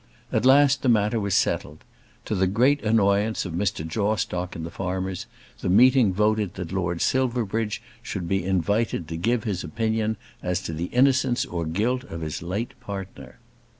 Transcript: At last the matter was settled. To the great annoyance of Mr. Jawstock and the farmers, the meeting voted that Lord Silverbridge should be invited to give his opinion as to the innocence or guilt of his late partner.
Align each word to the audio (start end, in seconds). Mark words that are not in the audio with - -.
At 0.31 0.47
last 0.47 0.81
the 0.81 0.89
matter 0.89 1.19
was 1.19 1.35
settled. 1.35 1.83
To 2.25 2.33
the 2.33 2.47
great 2.47 2.81
annoyance 2.81 3.45
of 3.45 3.53
Mr. 3.53 3.87
Jawstock 3.87 4.55
and 4.55 4.65
the 4.65 4.71
farmers, 4.71 5.27
the 5.59 5.69
meeting 5.69 6.11
voted 6.11 6.55
that 6.55 6.71
Lord 6.71 7.01
Silverbridge 7.01 7.83
should 8.01 8.27
be 8.27 8.43
invited 8.43 9.07
to 9.09 9.15
give 9.15 9.43
his 9.43 9.63
opinion 9.63 10.17
as 10.41 10.59
to 10.63 10.73
the 10.73 10.85
innocence 10.85 11.45
or 11.45 11.67
guilt 11.67 12.03
of 12.05 12.21
his 12.21 12.41
late 12.41 12.73
partner. 12.79 13.37